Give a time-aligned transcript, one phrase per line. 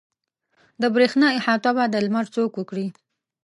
[0.81, 2.87] د برېښنا احاطه به د لمر څوک وکړي.